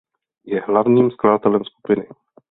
Je 0.43 0.61
hlavním 0.61 1.11
skladatelem 1.11 1.63
skupiny. 1.65 2.07